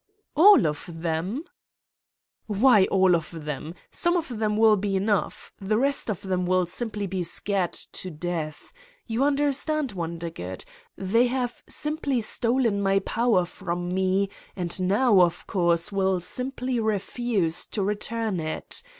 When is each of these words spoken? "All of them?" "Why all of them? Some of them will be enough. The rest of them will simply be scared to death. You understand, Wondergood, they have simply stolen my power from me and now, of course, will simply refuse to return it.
"All 0.35 0.65
of 0.65 0.89
them?" 0.91 1.43
"Why 2.47 2.85
all 2.85 3.13
of 3.15 3.29
them? 3.45 3.75
Some 3.91 4.17
of 4.17 4.39
them 4.39 4.57
will 4.57 4.75
be 4.75 4.95
enough. 4.95 5.51
The 5.61 5.77
rest 5.77 6.09
of 6.09 6.23
them 6.23 6.47
will 6.47 6.65
simply 6.65 7.05
be 7.05 7.21
scared 7.21 7.73
to 7.73 8.09
death. 8.09 8.73
You 9.05 9.23
understand, 9.23 9.91
Wondergood, 9.91 10.65
they 10.97 11.27
have 11.27 11.61
simply 11.69 12.19
stolen 12.21 12.81
my 12.81 12.97
power 12.97 13.45
from 13.45 13.93
me 13.93 14.29
and 14.55 14.79
now, 14.81 15.19
of 15.21 15.45
course, 15.45 15.91
will 15.91 16.19
simply 16.19 16.79
refuse 16.79 17.67
to 17.67 17.83
return 17.83 18.39
it. 18.39 18.81